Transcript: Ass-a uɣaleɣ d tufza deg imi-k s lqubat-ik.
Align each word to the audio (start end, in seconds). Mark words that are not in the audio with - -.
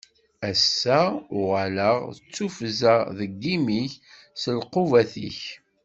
Ass-a 0.49 0.99
uɣaleɣ 1.39 1.97
d 2.15 2.17
tufza 2.33 2.95
deg 3.17 3.41
imi-k 3.55 3.93
s 4.41 4.43
lqubat-ik. 4.59 5.41